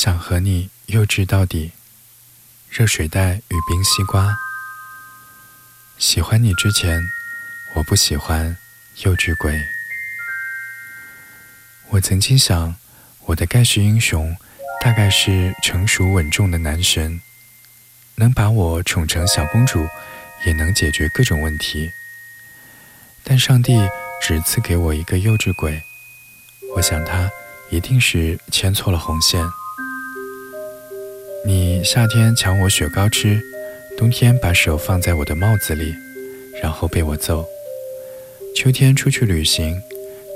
[0.00, 1.72] 想和你幼稚到底。
[2.70, 4.38] 热水袋与冰西瓜。
[5.98, 7.02] 喜欢你之前，
[7.74, 8.56] 我不喜欢
[9.02, 9.60] 幼稚鬼。
[11.88, 12.76] 我曾经想，
[13.24, 14.36] 我的盖世英雄
[14.80, 17.20] 大概是成熟稳重的男神，
[18.14, 19.84] 能把我宠成小公主，
[20.46, 21.90] 也能解决各种问题。
[23.24, 23.76] 但上帝
[24.22, 25.82] 只赐给我一个幼稚鬼，
[26.76, 27.28] 我想他
[27.72, 29.44] 一定是牵错了红线。
[31.44, 33.40] 你夏天抢我雪糕吃，
[33.96, 35.94] 冬天把手放在我的帽子里，
[36.60, 37.46] 然后被我揍。
[38.54, 39.80] 秋天出去旅行，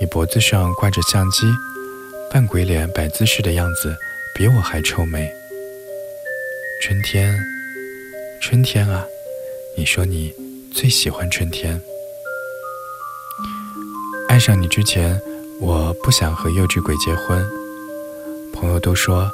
[0.00, 1.46] 你脖子上挂着相机，
[2.30, 3.96] 扮鬼脸摆姿势的样子
[4.34, 5.32] 比我还臭美。
[6.82, 7.38] 春天，
[8.42, 9.06] 春天啊，
[9.76, 10.34] 你说你
[10.74, 11.80] 最喜欢春天。
[14.28, 15.18] 爱上你之前，
[15.60, 17.48] 我不想和幼稚鬼结婚。
[18.52, 19.30] 朋友都说。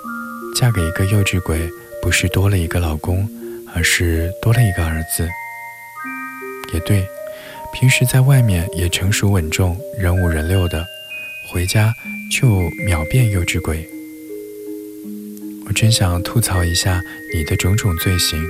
[0.55, 1.69] 嫁给一个幼稚鬼，
[2.00, 3.28] 不是多了一个老公，
[3.74, 5.28] 而是多了一个儿子。
[6.72, 7.05] 也对，
[7.72, 10.86] 平时在外面也成熟稳重、人五人六的，
[11.50, 11.92] 回家
[12.30, 12.47] 就
[12.86, 13.84] 秒变幼稚鬼。
[15.66, 17.02] 我真想吐槽一下
[17.34, 18.41] 你的种种罪行：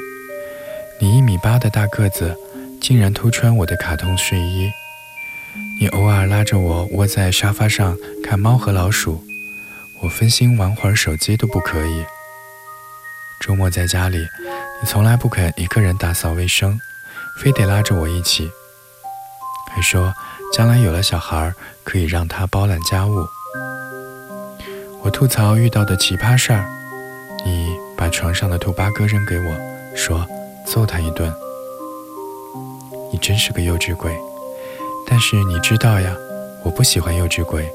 [1.01, 2.37] 你一米八的大个子，
[2.81, 4.69] 竟然偷穿我的卡通睡衣；
[5.81, 9.25] 你偶尔拉着我窝在沙发上看猫和老鼠。
[10.05, 12.05] 我分心玩会儿手机都不可以。
[13.41, 14.19] 周末在家里，
[14.83, 16.79] 你从来不肯一个人打扫卫生，
[17.41, 18.51] 非得拉着我一起，
[19.75, 20.13] 还说
[20.53, 21.51] 将来有了小孩
[21.83, 23.27] 可以让他包揽家务。
[25.03, 26.67] 我吐槽遇到的奇葩事儿，
[27.47, 29.57] 你把床上的兔八哥扔给我，
[29.97, 30.27] 说
[30.67, 31.33] 揍他一顿。
[33.11, 34.15] 你真是个幼稚鬼，
[35.07, 36.15] 但是你知道呀，
[36.63, 37.67] 我不喜欢幼稚鬼，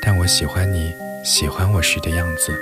[0.00, 0.92] 但我喜欢你。
[1.24, 2.54] 喜欢我时的样子，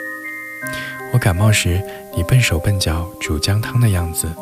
[1.13, 1.83] 我感冒时
[2.17, 4.33] 你笨手笨脚煮姜汤的样子，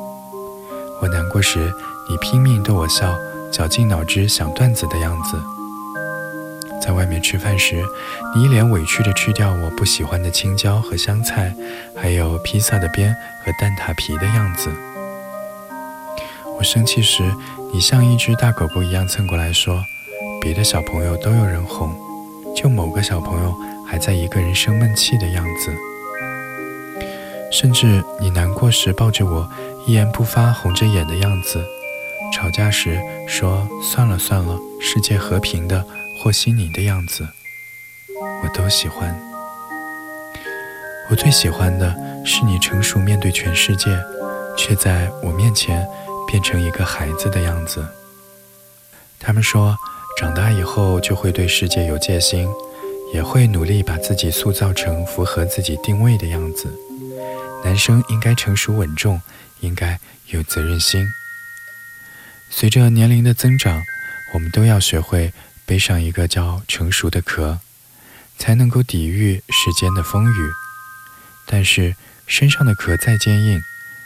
[1.00, 1.72] 我难过时
[2.06, 3.16] 你拼命逗我笑，
[3.50, 5.41] 绞尽脑汁想段子的样子，
[6.82, 7.82] 在外面吃饭时
[8.36, 11.54] 你一脸委屈地吃掉我不喜欢的青椒和香菜，
[11.97, 14.70] 还有披萨的边和蛋挞皮的样子，
[16.58, 17.22] 我生气时
[17.72, 19.82] 你像一只大狗狗一样蹭过来说，
[20.42, 21.91] 别的小朋友都有人哄，
[22.54, 23.54] 就某个小朋友。
[23.90, 25.74] 还在一个人生闷气的样子，
[27.50, 29.50] 甚至你难过时抱着我
[29.84, 31.60] 一言不发红着眼的样子，
[32.32, 35.84] 吵架时说算了算了，世界和平的
[36.16, 37.26] 和稀泥的样子，
[38.44, 39.12] 我都喜欢。
[41.10, 41.92] 我最喜欢的
[42.24, 43.90] 是你成熟面对全世界，
[44.56, 45.84] 却在我面前
[46.28, 47.84] 变成一个孩子的样子。
[49.18, 49.76] 他们说，
[50.16, 52.48] 长大以后就会对世界有戒心。
[53.12, 56.72] 也会努力把自己塑造成符合自己定位的样子。
[57.65, 59.21] 男生应该成熟稳重，
[59.60, 59.98] 应该
[60.28, 61.06] 有责任心。
[62.49, 63.82] 随着年龄的增长，
[64.32, 65.32] 我们都要学会
[65.66, 67.59] 背上一个叫成熟的壳，
[68.38, 70.50] 才能够抵御世间的风雨。
[71.47, 71.94] 但是
[72.26, 73.60] 身上的壳再坚硬，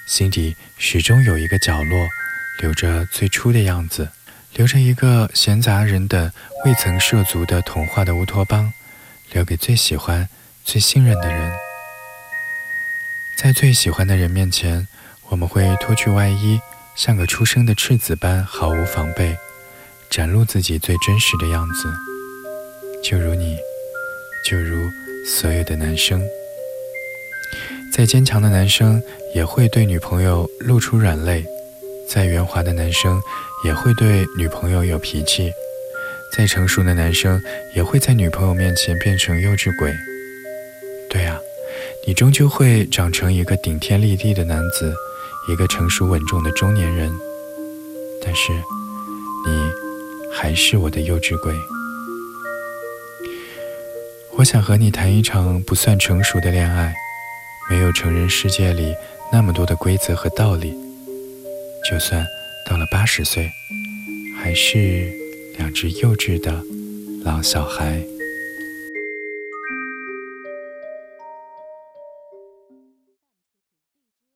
[0.06, 2.08] 心底始终有一个角落，
[2.60, 4.08] 留着最初的样子，
[4.54, 6.32] 留着一个闲杂人等
[6.64, 8.72] 未曾涉足的童话的乌托邦。
[9.34, 10.28] 留给最喜欢、
[10.64, 11.52] 最信任的人，
[13.36, 14.86] 在最喜欢的人面前，
[15.28, 16.60] 我们会脱去外衣，
[16.94, 19.36] 像个出生的赤子般毫无防备，
[20.08, 21.92] 展露自己最真实的样子。
[23.02, 23.58] 就如你，
[24.48, 24.88] 就如
[25.26, 26.22] 所有的男生，
[27.92, 29.02] 再坚强的男生
[29.34, 31.44] 也会对女朋友露出软肋，
[32.08, 33.20] 再圆滑的男生
[33.64, 35.52] 也会对女朋友有脾气。
[36.36, 37.40] 再成熟的男生
[37.76, 39.94] 也会在女朋友面前变成幼稚鬼。
[41.08, 41.38] 对啊，
[42.04, 44.92] 你终究会长成一个顶天立地的男子，
[45.48, 47.08] 一个成熟稳重的中年人。
[48.20, 48.52] 但是，
[49.46, 49.70] 你
[50.32, 51.54] 还是我的幼稚鬼。
[54.32, 56.92] 我想和你谈一场不算成熟的恋爱，
[57.70, 58.92] 没有成人世界里
[59.32, 60.74] 那么多的规则和道理。
[61.88, 62.26] 就算
[62.68, 63.48] 到了八十岁，
[64.42, 65.23] 还是。
[65.58, 66.62] 两只幼稚的
[67.24, 68.13] 老小孩。